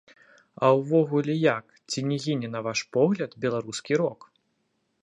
[0.63, 4.19] А ўвогуле, як, ці не гіне, на ваш погляд, беларускі рок?